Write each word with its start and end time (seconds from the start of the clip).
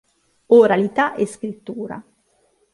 Oralità 0.47 1.13
e 1.13 1.27
scrittura. 1.27 2.03